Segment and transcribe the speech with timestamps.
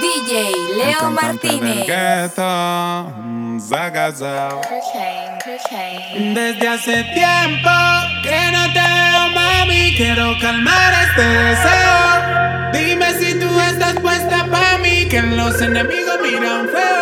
[0.00, 1.86] DJ Leo Martínez.
[3.60, 4.12] Zaga,
[4.58, 5.41] Okay.
[5.74, 7.70] Desde hace tiempo
[8.22, 9.94] que no te veo, mami.
[9.96, 12.72] Quiero calmar este deseo.
[12.74, 17.01] Dime si tú estás puesta para mí, que los enemigos miran feo.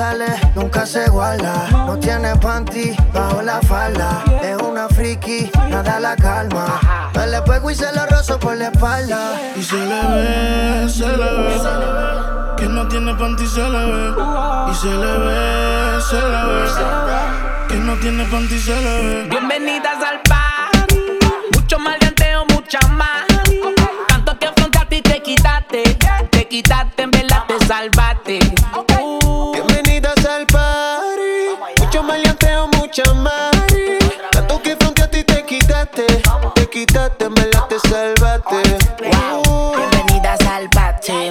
[0.00, 1.54] Sale, nunca se iguala.
[1.86, 4.22] No tiene panty bajo la falda.
[4.42, 6.80] Es una friki, nada la calma.
[7.14, 9.20] Me le pego y se lo rozo por la espalda.
[9.56, 11.54] Y se le ve, se le ve.
[12.56, 14.04] Que no tiene panty, se le ve.
[14.70, 16.62] Y se le ve, se le ve.
[17.68, 19.26] Que no tiene panty, se le ve.
[19.28, 21.00] Bienvenidas al party.
[21.54, 23.26] Mucho maleanteo, mucha más.
[24.08, 25.82] Tanto que afrontaste y te quitaste.
[26.30, 28.38] Te quitaste, en verdad te salvaste.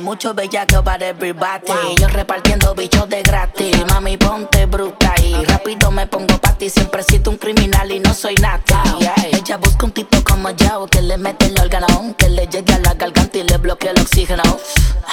[0.10, 1.96] Mucho bellaco para everybody.
[1.98, 3.86] Yo repartiendo bichos de gratis.
[3.88, 6.70] Mami, ponte bruta y rápido me pongo pa' ti.
[6.70, 8.84] Siempre siento un criminal y no soy nada.
[9.32, 12.80] Ella busca un tipo como yo que le mete el órgano, que le llegue a
[12.80, 14.44] la garganta y le bloquee el oxígeno.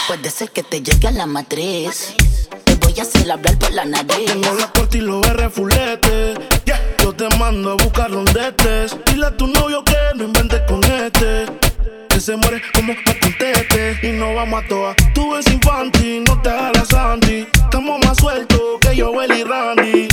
[0.09, 2.17] Puede ser que te llegue a la matriz.
[2.97, 4.25] Te voy a hacer hablar por la nariz.
[4.25, 6.33] Tengo la corte y los R fulete.
[6.99, 8.97] Yo te mando a buscar donde estés.
[9.05, 11.45] Dile a tu novio que no inventes con este
[12.27, 12.93] se muere como
[13.39, 14.95] tete Y no vamos a toa.
[15.15, 17.47] Tú eres infantil, no te hagas Sandy.
[17.53, 20.09] Estamos más sueltos que yo, y Randy.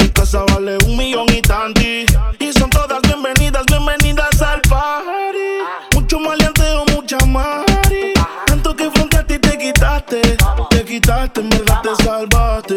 [0.00, 2.06] Mi casa vale un millón y tanti.
[2.38, 5.94] Y son todas bienvenidas, bienvenidas al party.
[5.94, 8.14] Mucho maleanteo, mucha mari.
[8.46, 10.22] Tanto que frente a ti te quitaste.
[10.70, 11.67] Te quitaste, te
[12.02, 12.76] salvaste.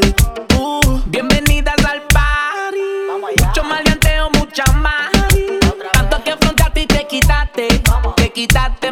[0.58, 1.02] Uh.
[1.08, 3.46] Bienvenidas al party.
[3.46, 5.60] Mucho maleanteo, mucha mari.
[5.94, 7.68] Tanto que frente a ti te quitaste.
[8.16, 8.92] Te quitaste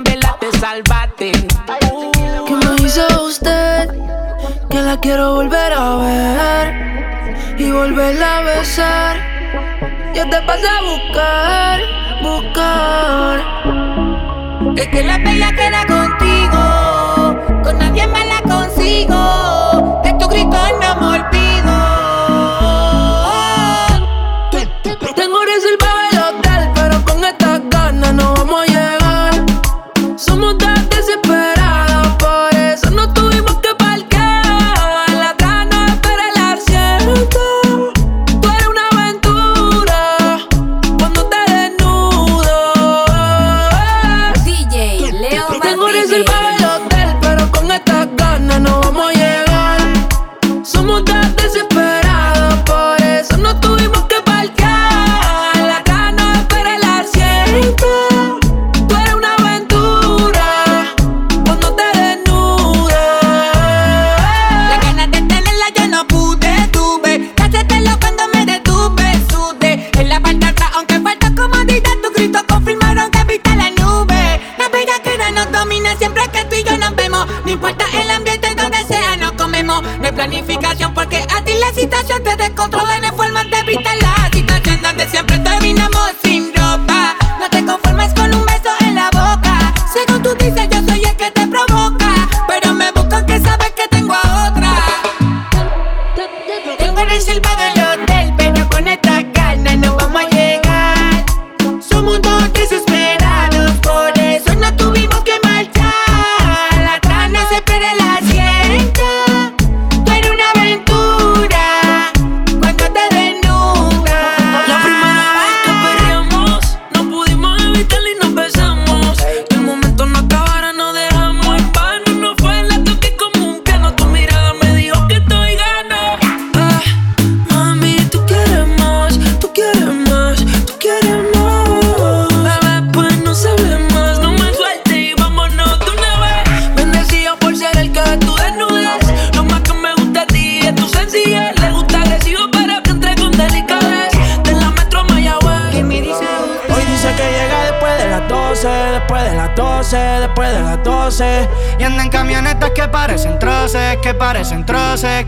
[0.59, 1.31] salvaste.
[1.31, 3.89] ¿Qué me hizo usted?
[4.69, 9.17] Que la quiero volver a ver y volverla a besar.
[10.13, 11.79] Yo te paso a buscar,
[12.21, 13.39] buscar.
[14.75, 19.68] Es que la bella queda contigo, con nadie más la consigo.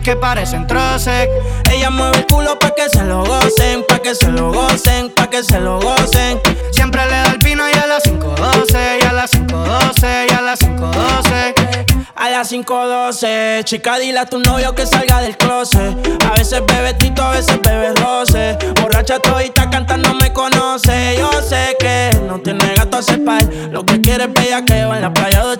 [0.02, 1.28] Que parecen troces.
[1.70, 5.30] Ella mueve el culo pa' que se lo gocen, pa' que se lo gocen, pa'
[5.30, 6.40] que se lo gocen.
[6.72, 10.40] Siempre le da el pino y a las 5.12, y a las 5.12, y a
[10.42, 12.02] las 5.12.
[12.14, 15.96] A las 5.12, chica, dile a tu novio que salga del closet.
[16.24, 18.56] A veces bebe tito, a veces bebe roce.
[18.80, 21.16] Borracha todita cantando me conoce.
[21.18, 23.42] Yo sé que no tiene gato a par.
[23.72, 25.52] Lo que quiere es bellaqueo en la playa de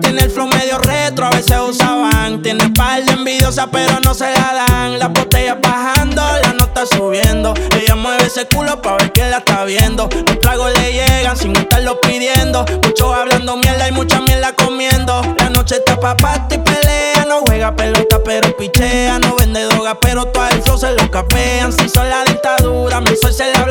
[0.00, 2.42] Tiene el flow medio retro, a veces usaban.
[2.42, 4.98] Tiene par de envidiosa, pero no se la dan.
[5.00, 7.52] Las botellas bajando, la nota subiendo.
[7.76, 10.08] Ella mueve ese culo pa' ver quién la está viendo.
[10.26, 12.64] Los tragos le llegan sin estarlo pidiendo.
[12.84, 15.22] Muchos hablando mierda y mucha mierda comiendo.
[15.38, 16.16] La noche está pa'
[16.50, 17.24] y pelea.
[17.26, 19.18] No juega pelota, pero pichea.
[19.18, 21.72] No vende droga, pero todo el flow se lo capean.
[21.72, 23.61] Si son la dictadura, mi sol se la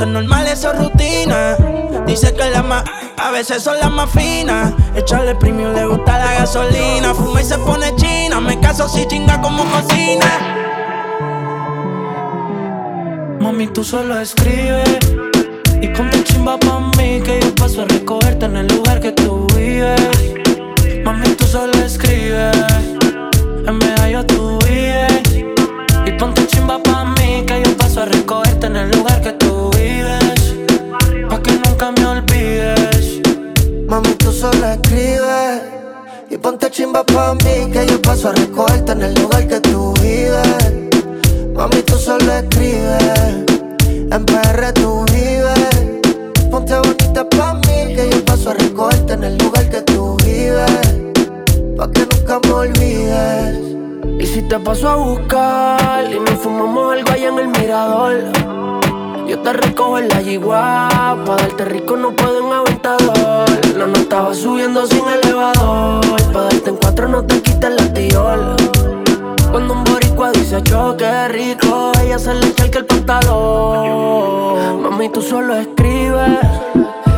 [0.00, 1.58] Eso es normal, eso es rutina.
[2.06, 2.84] Dice que la más,
[3.18, 4.72] a veces son las más finas.
[4.94, 7.12] Echarle premium le gusta la gasolina.
[7.12, 8.40] Fuma y se pone china.
[8.40, 10.24] Me caso si chinga como cocina.
[13.40, 14.88] Mami, tú solo escribes
[15.82, 19.46] y ponte chimba pa' mí que yo paso a recogerte en el lugar que tú
[19.54, 20.00] vives.
[21.04, 22.56] Mami, tú solo escribes,
[23.66, 25.44] en medallo tú vives.
[26.06, 28.49] Y ponte chimba pa' mí que yo paso a recogerte
[36.30, 39.92] y ponte chimba pa' mí que yo paso a recogerte en el lugar que tú
[40.00, 40.72] vives.
[41.54, 43.44] Mami, tú solo escribes,
[44.12, 46.00] en PR tú vives.
[46.50, 50.70] Ponte bonita pa' mí que yo paso a recogerte en el lugar que tú vives.
[51.76, 53.58] Pa' que nunca me olvides.
[54.20, 58.99] Y si te paso a buscar y nos fumamos algo allá en el mirador.
[59.30, 60.88] Yo te recojo en la yigua,
[61.24, 63.48] pa' darte rico no puedo en aventador.
[63.78, 68.56] No, no estaba subiendo sin elevador, pa' darte en cuatro no te quites la tiola.
[69.52, 74.82] Cuando un boricua dice choque rico, ella se le echa el pantalón.
[74.82, 76.40] Mami, tú solo escribes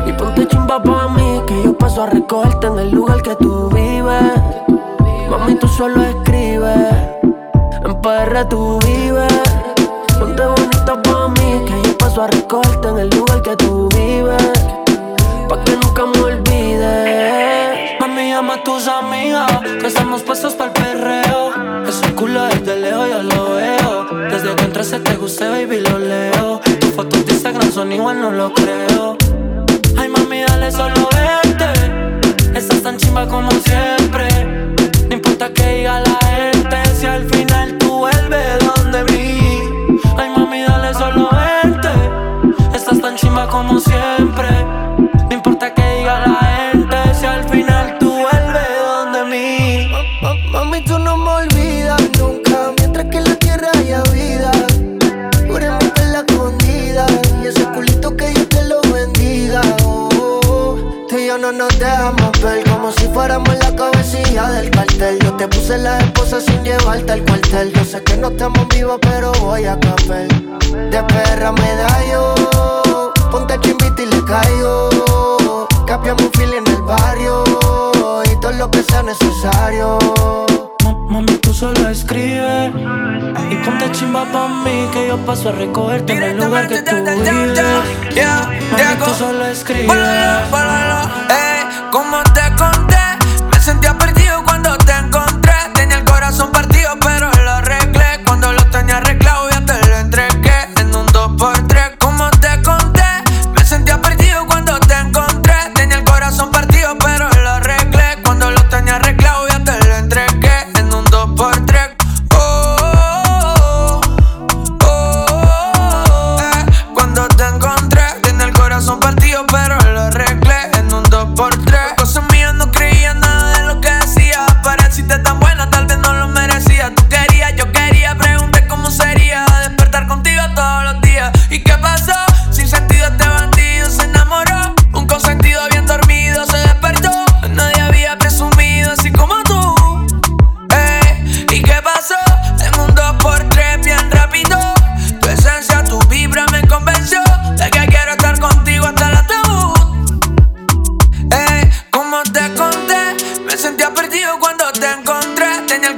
[0.06, 3.70] y ponte chimba pa' mí, que yo paso a recogerte en el lugar que tú
[3.70, 4.34] vives.
[5.30, 6.92] Mami, tú solo escribes,
[7.86, 9.32] en PR tú vives.
[10.18, 11.81] Ponte bonita pa' mí, que
[12.12, 14.52] paso a recogerte en el lugar que tú vives.
[15.48, 18.00] Pa' que nunca me olvides.
[18.00, 19.50] Mami, llama a tus amigas,
[19.82, 21.86] estamos puestos para el perreo.
[21.88, 24.28] Ese culo desde lejos yo lo veo.
[24.30, 26.60] Desde que entraste te gusté, baby, lo leo.
[26.80, 29.16] Tus fotos de Instagram son igual, no lo creo.
[29.96, 32.58] Ay, mami, dale solo verte.
[32.58, 34.28] Estás tan chimba como siempre.
[35.08, 38.61] No importa que diga la gente, si al final tú vuelves
[43.66, 44.48] como siempre.
[45.28, 49.88] No importa que diga la gente, si al final tú vuelves donde mí.
[50.20, 54.50] Ma- Mami, tú no me olvidas nunca, mientras que en la tierra haya vida.
[55.56, 57.06] Eres mi perla escondida,
[57.42, 59.60] y ese culito que Dios te lo bendiga.
[59.84, 60.76] Oh.
[61.08, 65.18] Tú y yo no nos dejamos ver, como si fuéramos la cabecilla del cartel.
[65.20, 67.72] Yo te puse la esposa sin llevarte al cuartel.
[67.72, 70.26] Yo sé que no estamos vivos, pero voy a café.
[70.90, 72.34] De perra me da yo,
[73.32, 75.66] ponte chimbita y le caigo.
[75.86, 77.42] Capiamos un fil en el barrio,
[78.30, 79.98] y todo lo que sea necesario.
[80.84, 82.72] Ma- Mami, tú solo escribes
[83.50, 86.96] y ponte chimba pa' mí que yo paso a recogerte en el lugar que tú
[87.30, 87.58] vives.
[88.70, 89.86] Mami, tú solo escribes.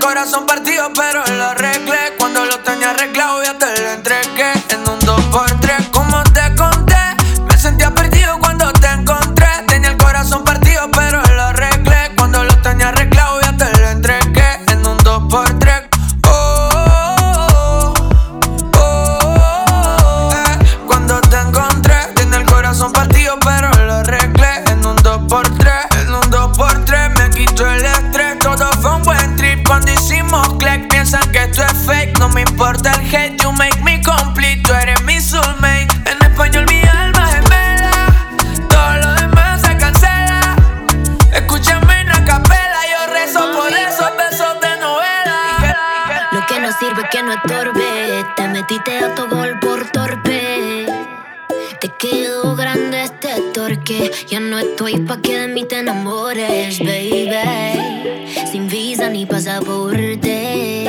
[0.04, 1.54] corazón partido, pero lo
[54.75, 58.26] Estoy pa' que de mí te enamores, baby.
[58.50, 60.85] Sin visa ni pasaporte.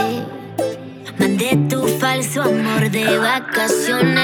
[1.20, 4.15] Mandé tu falso amor de vacaciones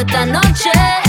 [0.00, 0.99] esta noche.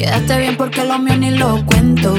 [0.00, 2.14] Quedaste bien porque lo mío ni lo cuento.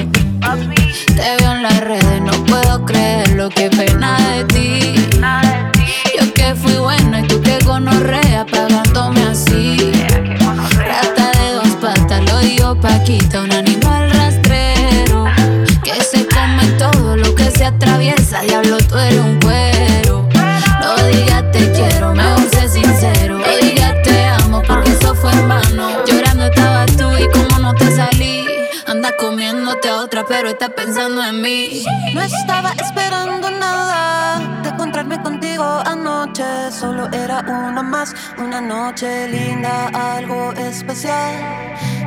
[30.41, 31.83] pero está pensando en mí.
[32.15, 36.71] No estaba esperando nada de encontrarme contigo anoche.
[36.71, 41.35] Solo era una más, una noche linda, algo especial.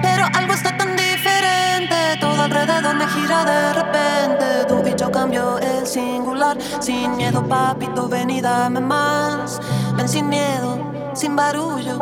[0.02, 4.64] Pero algo está tan diferente, todo alrededor me gira de repente.
[4.66, 6.58] Tú y yo cambio el singular.
[6.80, 9.60] Sin miedo, papito, ven y dame más.
[9.96, 11.98] Ven sin miedo sin barullo.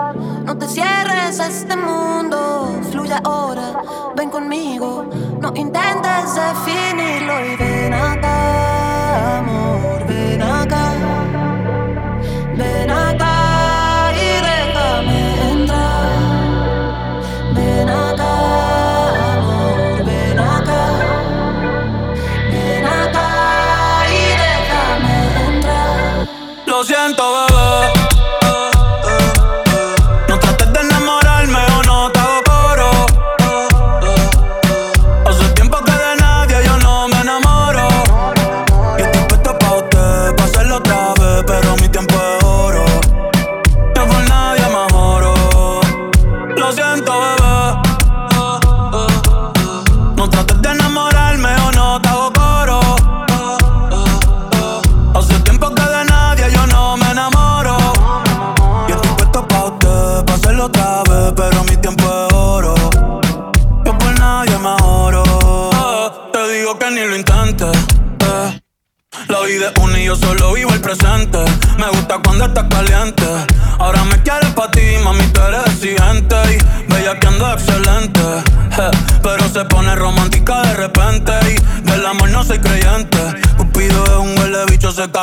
[0.47, 3.83] No te cierres a este mundo, fluye ahora,
[4.17, 4.92] ven conmigo.
[5.55, 8.32] intentes definirlo y ven acá.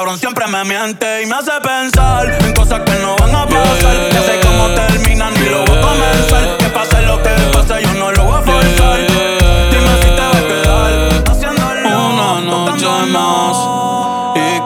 [0.09, 1.23] Cabrón siempre me miente.
[1.23, 4.09] Y me hace pensar en cosas que no van a pasar.
[4.11, 6.57] Ya sé cómo terminan y lo voy a comenzar.
[6.57, 8.99] Que pase lo que pase, yo no lo voy a forzar.
[9.71, 11.61] Dime si te vas a quedar haciendo
[12.07, 13.57] Una noche más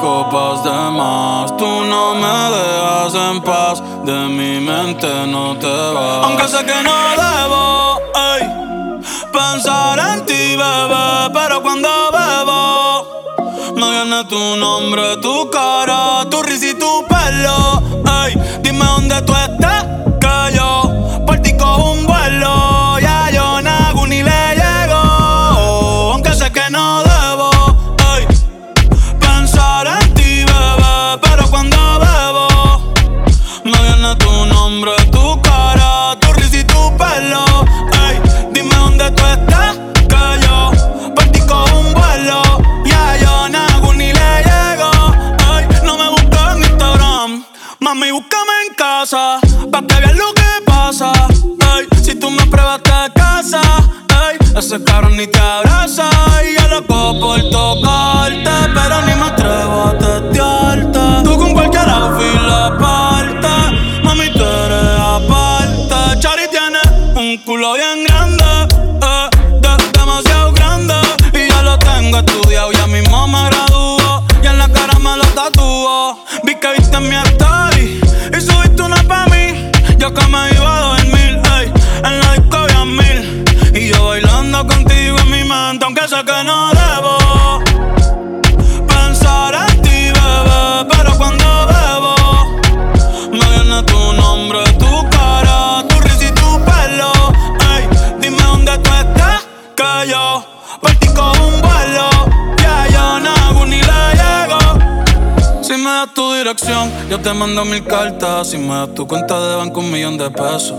[0.02, 1.58] copas de más.
[1.58, 6.26] Tú no me dejas en paz, de mi mente no te vas.
[6.26, 8.00] Aunque sé que no debo
[9.32, 13.24] pensar en ti, bebé, pero cuando bebo
[13.76, 15.18] me viene tu nombre,
[19.22, 19.43] dónde
[107.54, 108.48] mando mil cartas.
[108.48, 110.74] Si me das tu cuenta de banco, un millón de pesos.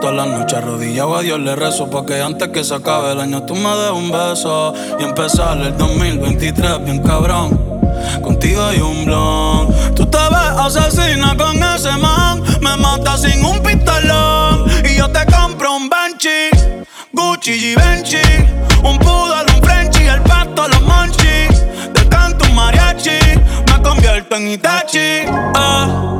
[0.00, 3.42] Todas las noches arrodillado a Dios le rezo Porque antes que se acabe el año
[3.42, 4.72] tú me des un beso.
[5.00, 7.58] Y empezar el 2023 bien cabrón.
[8.22, 9.94] Contigo hay un blon.
[9.96, 12.42] Tú te ves asesina con ese man.
[12.60, 14.66] Me mata sin un pistolón.
[14.84, 16.50] Y yo te compro un Banshee
[17.12, 18.22] Gucci y Benchi
[18.84, 21.48] Un poodle, un Frenchy El pato, los monchi
[21.92, 23.18] Te canto un mariachi
[23.66, 25.26] Me convierto en Itachi.
[25.54, 26.19] Ah,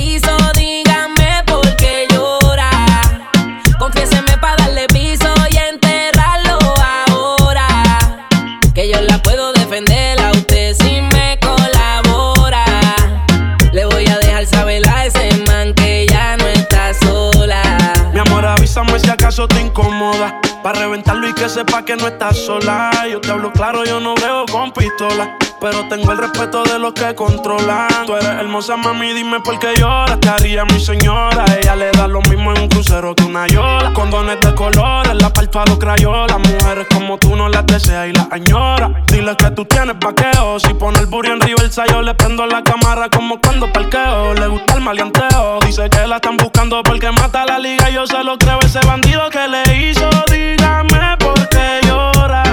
[19.31, 20.40] acaso te incomoda.
[20.63, 22.91] Para reventarlo y que sepa que no estás sola.
[23.11, 25.35] Yo te hablo claro, yo no veo con pistola.
[25.59, 28.05] Pero tengo el respeto de los que controlan.
[28.05, 30.19] Tú eres hermosa, mami, dime por qué lloras.
[30.19, 31.45] Te haría mi señora.
[31.59, 33.91] Ella le da lo mismo en un crucero que una yola.
[33.93, 36.37] Condones de colores, la parto a los crayolas.
[36.37, 39.03] Mujeres como tú no las deseas y las añora.
[39.07, 40.59] Dile que tú tienes paqueo.
[40.59, 44.35] Si pone el burro en Riversa, yo le prendo la cámara como cuando parqueo.
[44.35, 45.59] Le gusta el maleanteo.
[45.65, 47.89] Dice que la están buscando porque mata la liga.
[47.89, 50.09] Yo se lo creo, ese bandido que le hizo.
[50.51, 52.43] Dígame por qué llora.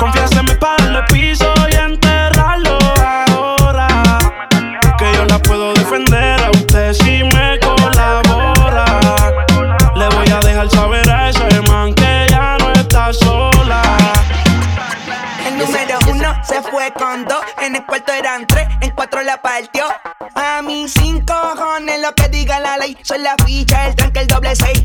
[0.00, 3.86] Confiéseme para darle piso y enterrarlo ahora.
[4.98, 8.84] Que yo la puedo defender a usted si me colabora.
[9.94, 13.82] Le voy a dejar saber a ese man que ya no está sola.
[15.46, 19.40] El número uno se fue con dos, en el cuarto eran tres, en cuatro la
[19.40, 19.84] partió.
[20.34, 24.26] A mí cinco cojones lo que diga la ley, soy la ficha, el tranque, el
[24.26, 24.84] doble seis.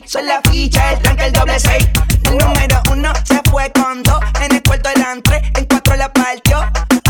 [0.00, 0.08] la ley.
[0.08, 1.88] Soy la ficha, el tanque, el doble seis.
[2.24, 4.20] El número uno se fue con dos.
[4.40, 6.58] En el cuarto eran tres, en cuatro la partió.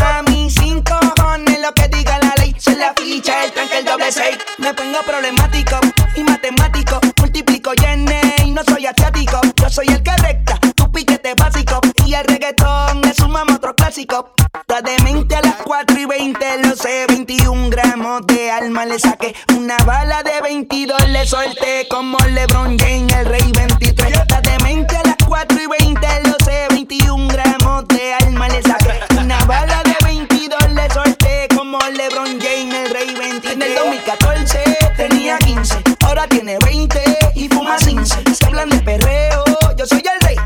[0.03, 2.55] A mí cinco cojones lo que diga la ley.
[2.59, 4.37] Soy la ficha, el tanque, el doble seis.
[4.57, 5.79] Me pongo problemático
[6.15, 6.99] y matemático.
[7.17, 9.39] Multiplico y y no soy asiático.
[9.55, 11.79] Yo soy el que recta, tu piquete básico.
[12.05, 14.33] Y el reggaetón es un mamo otro clásico.
[14.53, 17.10] Está demente a las 4 y 20, lo sé.
[18.11, 19.33] 21 gramos de alma le saqué.
[19.55, 21.87] Una bala de 22 le solté.
[21.89, 24.11] Como LeBron James, el rey 23.
[24.11, 26.67] Está demente a las 4 y 20, lo sé.
[26.69, 28.99] 21 gramos de alma le saqué.
[29.17, 31.47] Una bala de 22 le solté.
[31.55, 33.53] Como LeBron James, el rey 23.
[33.53, 34.59] En el 2014
[34.97, 37.01] tenía 15, ahora tiene 20
[37.35, 38.23] y fuma 15.
[38.33, 39.43] Se hablan de perreo,
[39.77, 40.37] yo soy el rey.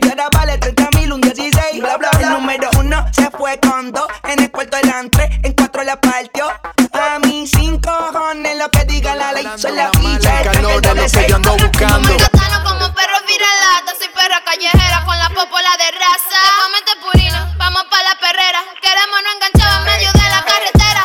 [0.00, 1.80] Y ahora vale 30 mil, un 16.
[1.80, 2.20] Bla, bla, bla.
[2.20, 4.06] El número uno se fue con dos.
[4.28, 6.46] En el cuarto eran tres, en cuatro la partió.
[11.02, 12.08] Lo que yo ando buscando.
[12.08, 16.38] Me como perro viralata, soy perra callejera con la popola de raza.
[16.42, 18.60] Te comete purina, vamos pa' la perrera.
[18.80, 21.04] Queremos no enganchar en medio de la carretera.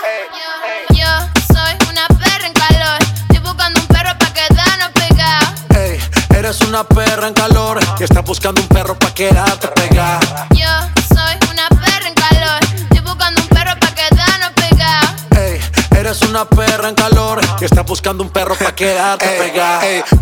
[0.94, 1.10] Yo, yo
[1.54, 3.00] soy una perra en calor.
[3.30, 5.50] Estoy buscando un perro pa' quedarnos pegados.
[5.76, 6.00] Ey,
[6.38, 10.48] eres una perra en calor y estás buscando un perro pa' quedarte pegada.
[10.52, 10.70] Yo
[11.10, 12.60] soy una perra en calor.
[12.92, 15.10] Estoy buscando un perro pa' quedarnos pegados.
[15.38, 15.60] Ey,
[15.98, 19.26] eres una perra en calor y estás buscando un perro pa' quedarte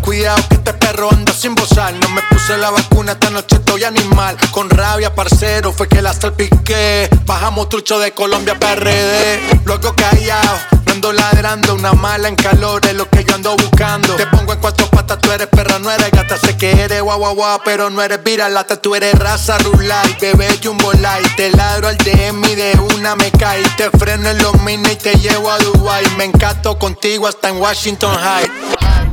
[0.00, 1.92] Cuidado que este perro anda sin bozar.
[1.92, 4.34] No me puse la vacuna, esta noche estoy animal.
[4.50, 7.10] Con rabia, parcero, fue que la salpiqué.
[7.26, 9.60] Bajamos trucho de Colombia PRD.
[9.66, 10.56] Luego callado,
[10.90, 11.74] ando ladrando.
[11.74, 14.16] Una mala en calor es lo que yo ando buscando.
[14.16, 16.38] Te pongo en cuatro patas, tú eres perra, no eres gata.
[16.38, 18.80] Sé que eres guau guau guau, pero no eres viralata.
[18.80, 21.36] Tú eres raza rulay, bebé jumbo light.
[21.36, 23.62] Te ladro al DM y de una me cae.
[23.76, 26.06] Te freno en los mini y te llevo a Dubai.
[26.16, 29.05] Me encanto contigo hasta en Washington High.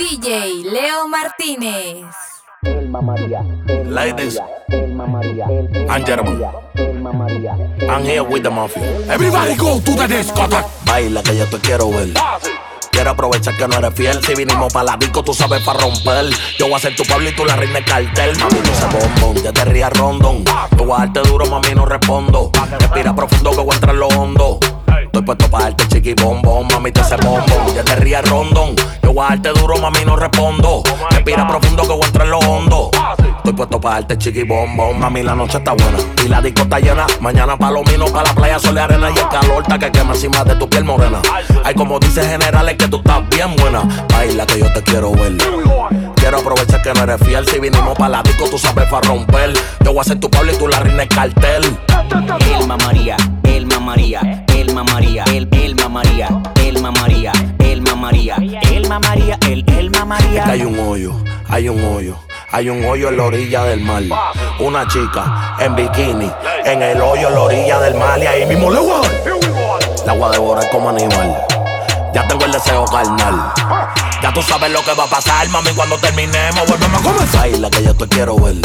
[0.00, 2.08] DJ Leo Martínez.
[3.84, 4.38] Ladies
[5.90, 6.42] and gentlemen,
[7.86, 8.82] I'm here with the mafia.
[9.12, 10.64] Everybody go to the discotheque.
[10.86, 12.14] Baila que yo te quiero ver.
[13.00, 14.22] Quiero aprovechar que no eres fiel.
[14.22, 16.26] Si vinimos pa' la disco, tú sabes pa' romper.
[16.58, 18.38] Yo voy a ser tu Pablo y tú la reina del cartel.
[18.38, 20.44] Mami, no se bombón, ya te rías rondón.
[20.76, 22.52] Yo voy a darte duro, mami, no respondo.
[22.78, 24.60] Respira profundo que voy a entrar en lo hondo.
[25.02, 27.74] Estoy puesto pa' darte chiqui bombón, mami, te hace bombón.
[27.74, 28.76] Ya te rías rondón.
[29.02, 30.82] Yo voy a darte duro, mami, no respondo.
[31.08, 32.90] Respira profundo que voy a entrar en lo hondo.
[33.38, 35.96] Estoy puesto pa' darte chiqui bombón, mami, la noche está buena.
[36.22, 37.06] Y la disco está llena.
[37.20, 39.08] Mañana palomino pa' la playa, sol y arena.
[39.08, 41.22] Y el calor está que quema encima de tu piel morena.
[41.64, 43.82] Ay, como dice generales que tú estás bien buena.
[44.12, 45.32] Baila que yo te quiero ver.
[46.16, 47.46] Quiero aprovechar que no eres fiel.
[47.46, 49.52] Si vinimos pa' la disco, tú sabes pa' romper.
[49.84, 51.78] Yo voy a ser tu Pablo y tú la reina del cartel.
[52.58, 56.28] Elma María, Elma María, Elma María, el Elma María,
[56.62, 58.34] Elma María, Elma María,
[58.70, 60.44] Elma María, el Elma Es que María.
[60.46, 61.14] hay un hoyo,
[61.48, 62.16] hay un hoyo.
[62.52, 64.02] Hay un hoyo en la orilla del mar.
[64.58, 66.28] Una chica en bikini.
[66.64, 68.18] En el hoyo en la orilla del mar.
[68.18, 69.06] Y ahí mismo le voy.
[70.04, 71.36] La voy a devorar como animal.
[72.12, 73.52] Ya tengo el deseo carnal.
[74.22, 76.66] Ya tú sabes lo que va a pasar, mami, cuando terminemos.
[76.68, 77.40] Volvemos a comenzar.
[77.40, 78.56] Baila que yo te quiero ver.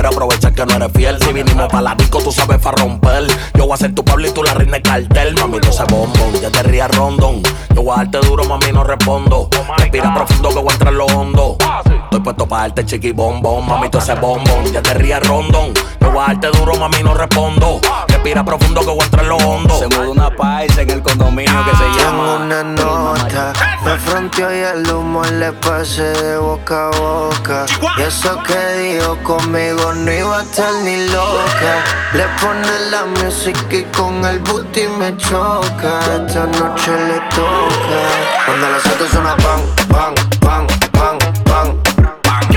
[0.00, 1.18] Quiero aprovechar que no eres fiel.
[1.22, 3.26] Si vinimos pa' la disco, tú sabes pa' romper.
[3.52, 5.34] Yo voy a ser tu Pablo y tú la reina del cartel.
[5.34, 7.42] Mami, tú se bombón, ya te rías rondón.
[7.74, 9.50] Yo voy a darte duro, mami, no respondo.
[9.76, 11.58] Respira profundo que voy a entrar en lo hondo.
[12.04, 14.72] Estoy puesto pa' darte chiqui bombón, mami, tú ese bombón.
[14.72, 15.74] Ya te rías rondón.
[16.00, 17.82] Yo voy a darte duro, mami, no respondo.
[18.08, 19.78] Respira profundo que voy a entrar en lo hondo.
[19.78, 22.36] Se mudó una paisa en el condominio que se Tengo llama.
[22.36, 23.52] una nota,
[23.84, 27.66] me fronteó y el humo le pasé de boca a boca.
[27.98, 31.72] Y eso que dijo conmigo no iba a estar ni loca.
[32.12, 36.00] Le pone la música y con el booty me choca.
[36.16, 38.00] Esta noche le toca.
[38.46, 41.80] Cuando las autos suena pan, pan, pan, pan, pan.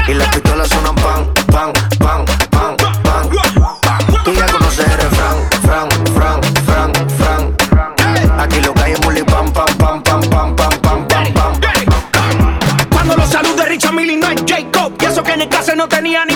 [0.07, 3.29] Y las pistolas suenan pan, pan, pan, pan, pan.
[4.23, 8.39] Tú ya conoces el refrán, fran, fran, fran, fran.
[8.39, 11.61] Aquí lo que hay es pam, pam, pam, pam, pam, pam, pam, pam.
[12.91, 15.75] Cuando los saludos de Richard Millie no es Jacob Y eso que en el caso
[15.75, 16.35] no tenía ni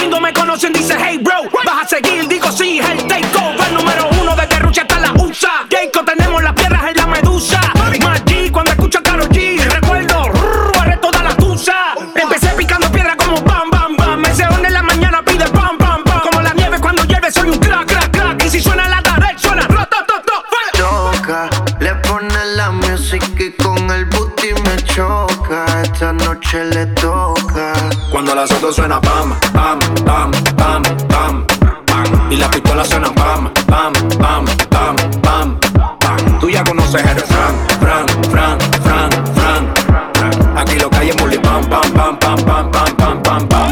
[0.00, 4.08] gringos me conocen, dice hey bro, vas a seguir, digo sí, el takeover el número
[4.20, 5.66] uno de Terrucha hasta la USA.
[5.70, 7.60] Jacob, tenemos las piedras en la medusa.
[7.76, 11.94] Maggi, cuando escucha Karol G, recuerdo, rrr, arre toda la tusa.
[12.14, 14.20] Empecé picando piedra como bam, bam, bam.
[14.20, 16.20] Me seón en la mañana pide pam, pam, pam.
[16.20, 18.44] Como la nieve cuando llueve, soy un crack, crack, crack.
[18.44, 20.32] Y si suena la tarde, suena rota, to, to,
[20.78, 25.66] Choca, le pone la música y con el booty me choca
[26.00, 27.74] esta noche le toca.
[28.10, 31.46] Cuando las otras suena pam, pam, pam, pam, pam,
[31.86, 32.30] pam.
[32.30, 35.60] Y las pistolas suenan pam, pam, pam, pam, pam,
[36.00, 36.40] pam.
[36.40, 40.56] Tú ya conoces el Fran, Fran, Fran, Fran, Fran.
[40.56, 43.68] Aquí lo calle mulli pam, pam, pam, pam, pam, pam, pam, pam, pam.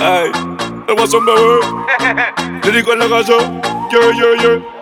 [0.00, 0.32] Ay,
[0.86, 1.60] te vas a un bebé.
[2.64, 3.34] Lírico en la casa.
[3.90, 4.81] Yeah, yeah, yeah.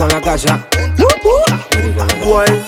[0.01, 0.67] Lírico en la casa.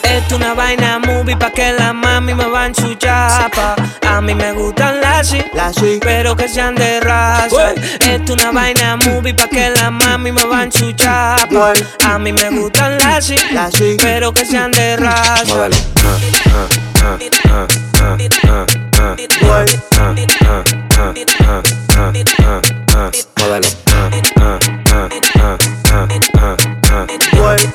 [0.02, 3.76] Esto una vaina movie pa' que la mami me van su chapa.
[4.06, 7.74] A mí me gustan las sí, pero que sean de raza.
[8.00, 11.72] Esto una vaina movie pa' que la mami me van su chapa.
[12.04, 15.44] A mí me gustan las sí, pero que sean de raza.
[15.46, 15.76] Modelo.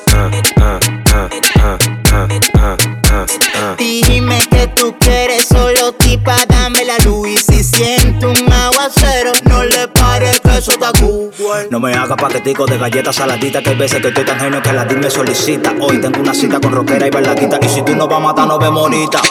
[0.06, 0.47] Uh.
[11.70, 14.74] No me hagas paquetico de galletas saladitas Que hay veces que estoy tan genio que
[14.74, 17.96] la DIM me solicita Hoy tengo una cita con rockera y bailadita Y si tú
[17.96, 19.22] no vas a matar, nos vemos ahorita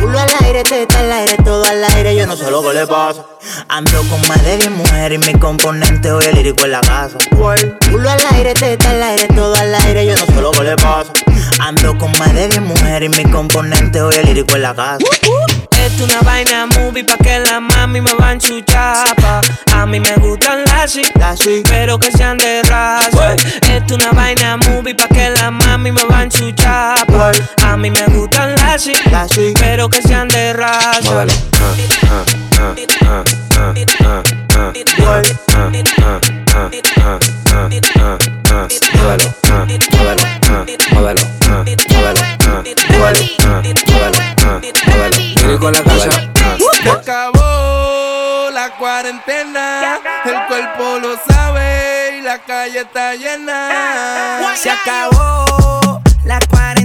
[0.00, 2.86] Culo al aire, teta al aire, todo al aire, yo no sé lo que le
[2.86, 3.24] pasa.
[3.68, 7.18] Ando con más de 10 mujeres y mi componente hoy el lírico en la casa.
[7.90, 10.76] Culo al aire, teta al aire, todo al aire, yo no sé lo que le
[10.76, 11.12] pasa.
[11.58, 14.98] Ando con más de 10 mujeres y mi componente hoy el lírico en la casa.
[15.84, 19.42] Esto una vaina movie pa' que la mami me van su chapa.
[19.74, 23.36] A mí me gustan las sí, pero que sean de raza.
[23.70, 27.32] Esto una vaina movie pa' que la mami me van su chapa.
[27.62, 31.26] A mí me gustan las sí, pero que sean de raza.
[31.60, 32.24] Ah,
[32.58, 33.24] ah,
[37.98, 38.43] ah,
[38.94, 39.34] muévelo,
[40.92, 41.24] muévelo, muévelo,
[42.88, 43.20] muévelo,
[45.58, 46.10] con la casa.
[46.82, 54.54] Se acabó la cuarentena, el cuerpo lo sabe y la calle está llena.
[54.56, 56.83] Se acabó la cuarentena.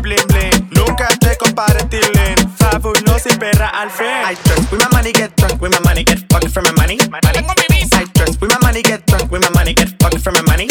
[0.00, 0.70] bling.
[0.70, 2.36] Nunca te compares Tilin.
[2.56, 4.06] Fabulosa y perra al fin.
[4.06, 6.98] I trust with my money, get drunk with my money, get fucked from my money.
[7.92, 10.69] I trust with my money, get drunk with my money, get fucked from my money.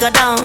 [0.00, 0.38] go down.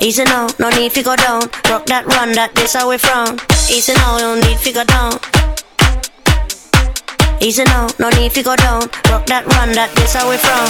[0.00, 1.42] Easy now, no need to go down.
[1.68, 3.36] Rock that run that this away from.
[3.68, 5.18] Easy now, no need to go down.
[7.40, 8.82] Easy now, no need to go down.
[9.10, 10.68] Rock that run that this away from.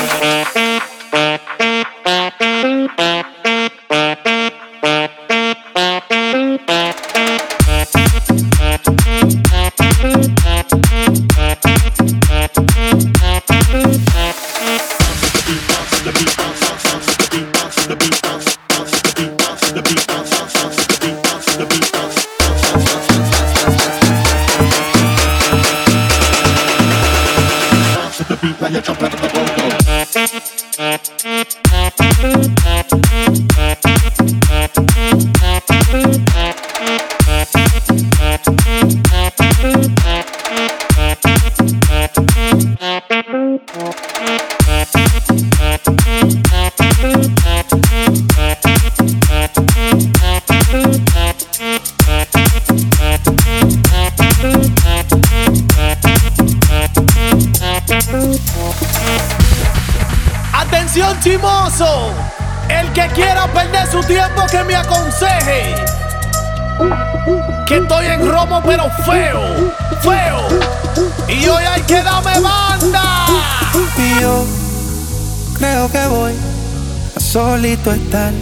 [77.34, 78.32] Solito estar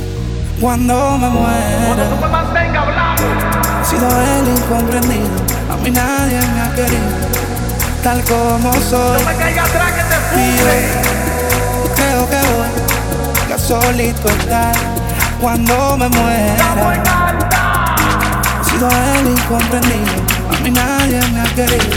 [0.61, 2.05] cuando me muera.
[3.81, 5.31] He sido el incomprendido,
[5.73, 7.01] a mí nadie me ha querido,
[8.03, 9.23] tal como soy.
[10.37, 10.65] Y yo
[11.95, 14.75] creo que voy a solito estar
[15.41, 17.03] cuando me muera.
[18.61, 20.13] He sido el incomprendido,
[20.51, 21.97] a mí nadie me ha querido,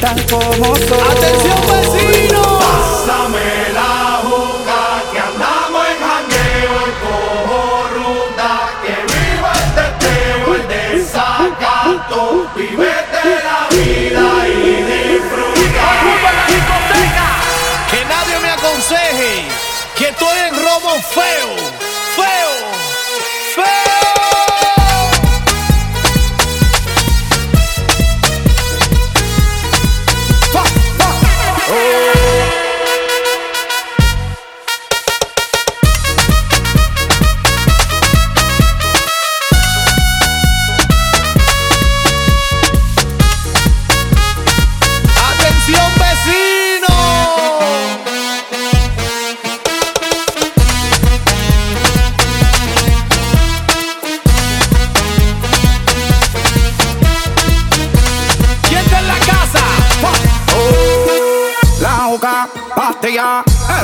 [0.00, 1.08] tal como soy.
[1.10, 2.60] ¡Atención, vecino!
[2.60, 3.63] Pásame
[12.08, 15.86] desacato, vivete la vida y disfruta.
[17.90, 19.48] Que nadie me aconseje
[19.96, 21.56] que estoy en robo feo,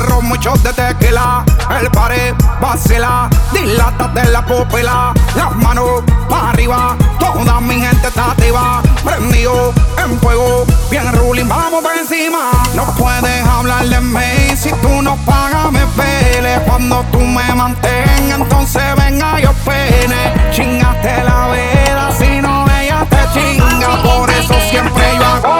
[0.09, 1.45] ron, muchos de tequila,
[1.81, 8.83] el pared, vacila, dilátate la pupila, las manos para arriba, toda mi gente está activa,
[9.05, 9.73] prendido
[10.03, 12.51] en fuego, bien ruling, vamos por encima.
[12.75, 18.41] No puedes hablar de mí si tú no pagas, me pele, cuando tú me mantengas,
[18.41, 25.05] entonces venga yo pene, chingaste la vela, si no ella te chinga, por eso siempre
[25.17, 25.60] yo hago.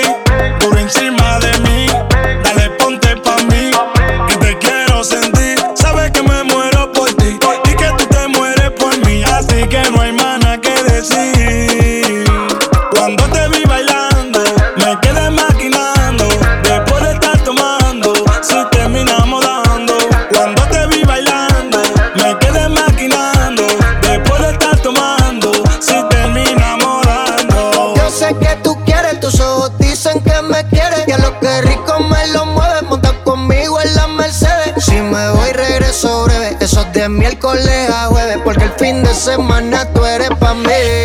[39.21, 41.00] semana tú eres pa' mí.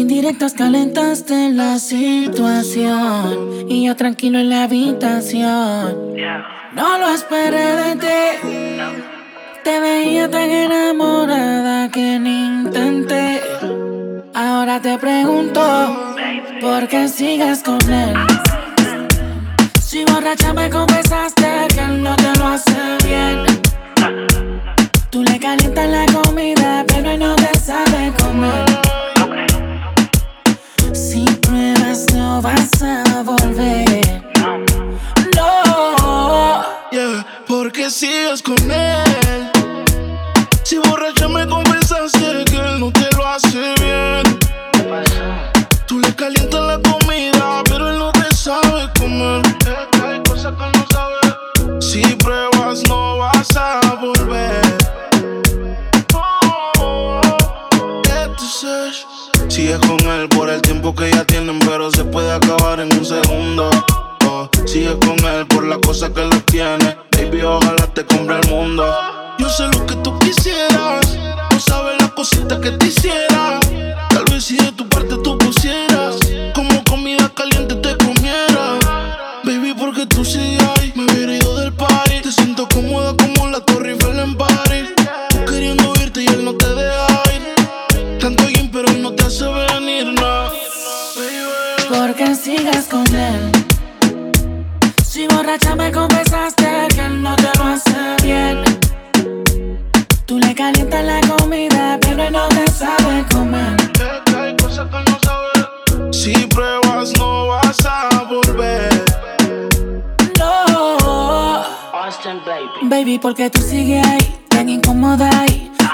[0.00, 3.66] Indirectas calentaste la situación.
[3.68, 6.14] Y yo tranquilo en la habitación.
[6.74, 8.18] No lo esperé de ti.
[9.62, 13.42] Te veía tan enamorada que ni intenté.
[14.34, 15.60] Ahora te pregunto,
[16.60, 18.14] ¿por qué sigues con él?
[19.82, 23.44] Si borracha me confesaste que él no te lo hace bien.
[25.10, 28.99] Tú le calientas la comida, pero él no te sabe comer.
[31.00, 34.22] Si pruebas, no vas a volver.
[35.34, 36.62] No.
[36.92, 39.50] Yeah, porque sigues con él.
[40.62, 44.38] Si borracha me confesaste que él no te lo hace bien.
[45.86, 49.40] Tú le calientas la comida, pero él no te sabe comer.
[49.60, 51.80] Es que hay cosas que no sabe.
[51.80, 54.69] Si pruebas, no vas a volver.
[59.60, 63.04] Sigues con él por el tiempo que ya tienen, pero se puede acabar en un
[63.04, 63.68] segundo.
[64.24, 64.48] Oh,
[65.04, 66.96] con él por la cosa que lo tiene.
[67.12, 68.90] Baby, ojalá te compre el mundo.
[69.38, 71.14] Yo sé lo que tú quisieras.
[71.52, 73.60] No sabes las cositas que te hiciera.
[74.08, 76.16] Tal vez si de tu parte tú pusieras.
[76.54, 78.78] Como comida caliente te comiera.
[79.44, 80.90] Baby, porque tú sigues ahí.
[80.96, 82.22] Me hubiera ido del party.
[82.22, 84.88] Te siento cómoda como la Torre Eiffel en París.
[85.28, 87.09] Tú queriendo irte y él no te deja
[92.50, 93.52] ¿Por qué sigues con él?
[95.04, 98.62] Si borracha me confesaste que él no te lo hace bien.
[100.26, 103.76] Tú le calientas la comida, pero él no te sabe comer.
[103.94, 106.16] Es que hay cosas que no sabes.
[106.16, 109.04] Si pruebas, no vas a volver.
[110.38, 111.62] No.
[112.82, 115.69] Baby, porque tú sigues ahí, tan incómoda ahí.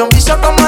[0.00, 0.59] se volvió un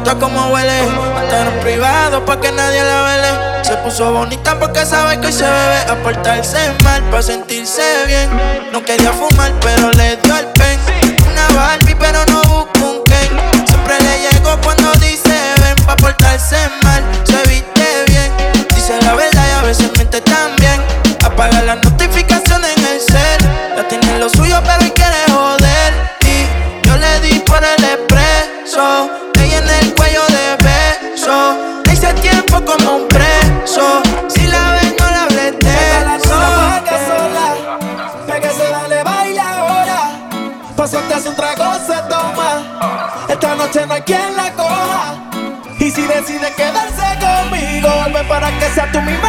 [0.00, 0.86] gusta como huele.
[1.14, 3.64] Mataron privado pa' que nadie la vele.
[3.64, 5.80] Se puso bonita porque sabe que hoy se bebe.
[5.90, 8.30] A portarse mal pa' sentirse bien.
[8.72, 10.78] No quería fumar, pero le dio el pen.
[11.30, 13.66] Una Barbie, pero no busco un Ken.
[13.66, 17.19] Siempre le llego cuando dice ven pa' portarse mal.
[48.70, 49.19] regresa tú mismo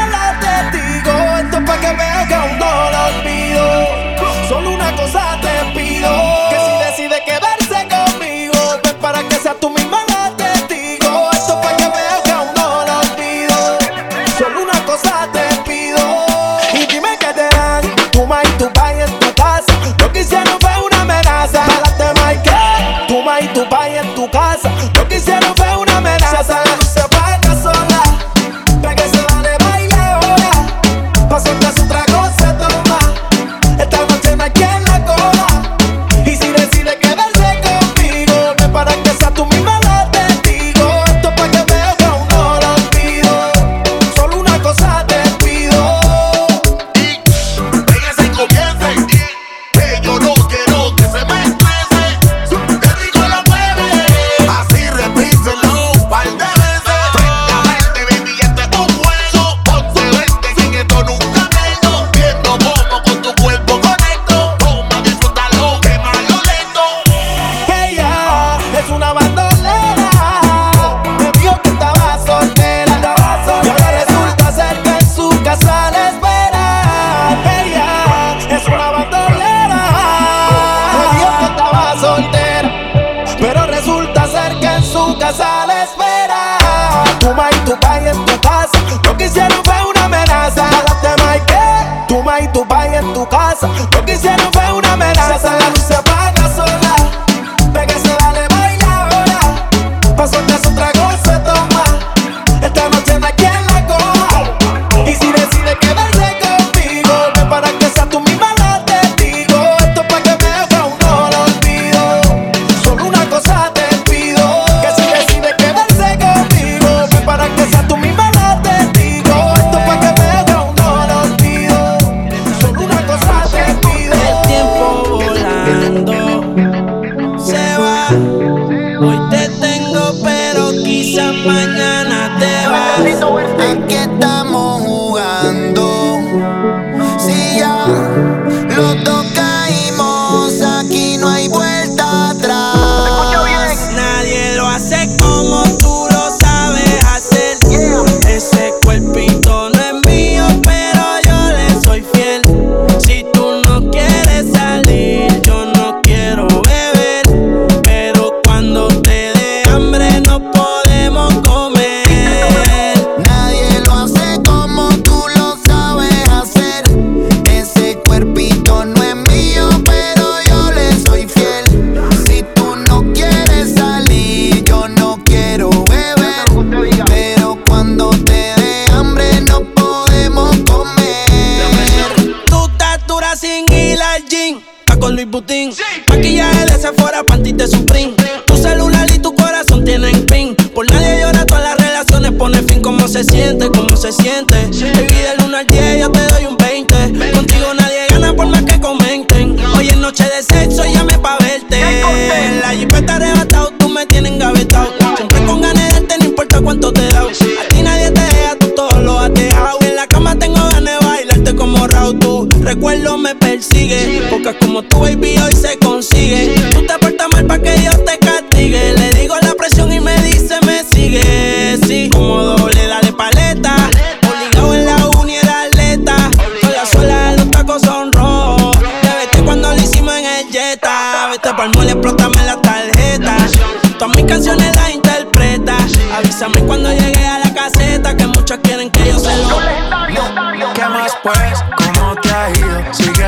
[216.02, 216.41] consigue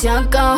[0.00, 0.57] 香港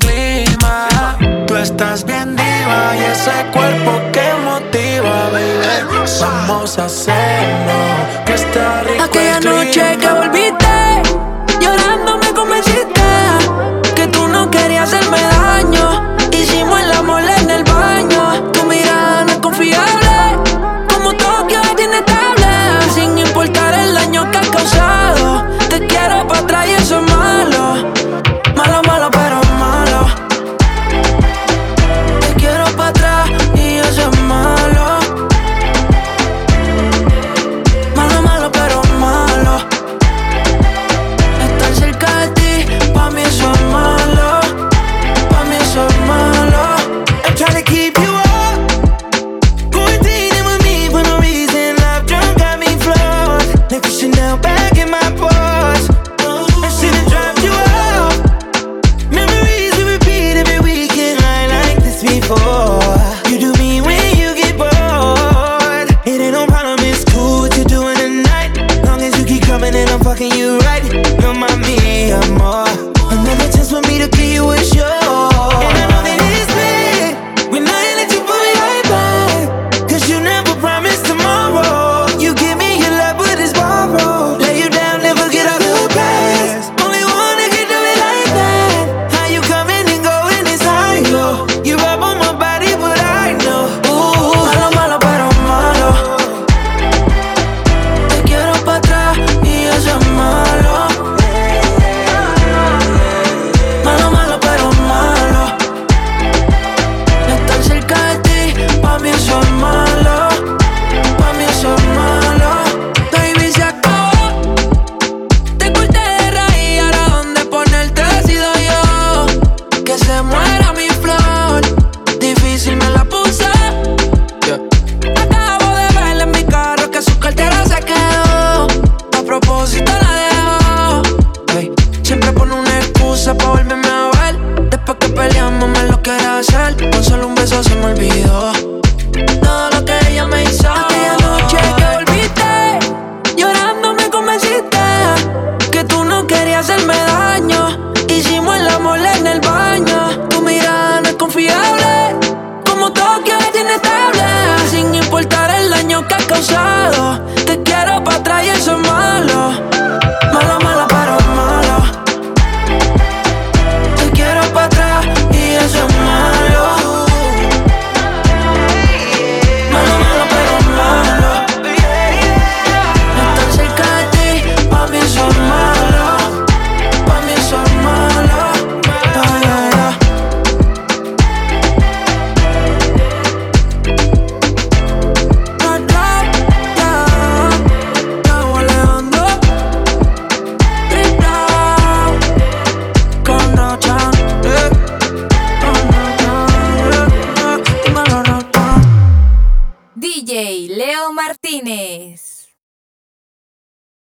[1.61, 5.81] estás bien diva y ese cuerpo que motiva, baby.
[6.19, 7.79] Vamos a hacerlo,
[8.25, 10.60] que está rico Aquella noche que volviste